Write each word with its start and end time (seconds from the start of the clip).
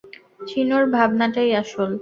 চিনোর 0.47 0.83
ভাবনাটাই 0.95 1.49
আসল। 1.61 1.89